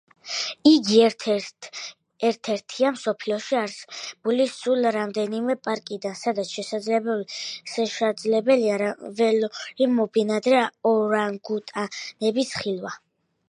იგი 0.67 0.95
ერთ–ერთია 1.07 2.91
მსოფლიოში 2.95 3.57
არსებული 3.59 4.47
სულ 4.53 4.87
რამდენიმე 4.95 5.57
პარკიდან, 5.67 6.17
სადაც 6.23 6.55
შესაძლებელია 6.55 8.91
ველურად 9.21 9.85
მობინადრე 10.01 10.65
ორანგუტანების 10.95 12.57
ხილვა. 12.63 12.97